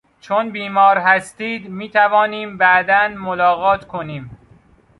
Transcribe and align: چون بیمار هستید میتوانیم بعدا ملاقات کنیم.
چون 0.21 0.49
بیمار 0.49 0.97
هستید 0.97 1.69
میتوانیم 1.69 2.57
بعدا 2.57 3.07
ملاقات 3.15 3.87
کنیم. 3.87 4.37